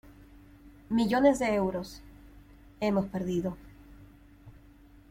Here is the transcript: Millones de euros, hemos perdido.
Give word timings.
Millones 0.89 1.37
de 1.37 1.53
euros, 1.53 2.01
hemos 2.79 3.05
perdido. 3.05 3.55